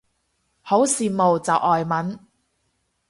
[0.63, 2.19] 好羨慕就外文